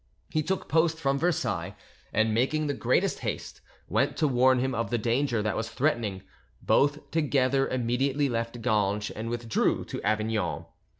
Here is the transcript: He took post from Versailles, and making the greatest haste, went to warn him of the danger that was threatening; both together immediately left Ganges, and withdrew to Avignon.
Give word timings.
He 0.31 0.41
took 0.41 0.67
post 0.67 0.97
from 0.97 1.19
Versailles, 1.19 1.75
and 2.11 2.33
making 2.33 2.65
the 2.65 2.73
greatest 2.73 3.19
haste, 3.19 3.61
went 3.87 4.17
to 4.17 4.27
warn 4.27 4.57
him 4.57 4.73
of 4.73 4.89
the 4.89 4.97
danger 4.97 5.43
that 5.43 5.55
was 5.55 5.69
threatening; 5.69 6.23
both 6.59 7.11
together 7.11 7.67
immediately 7.67 8.27
left 8.27 8.63
Ganges, 8.63 9.11
and 9.15 9.29
withdrew 9.29 9.85
to 9.85 10.01
Avignon. 10.01 10.65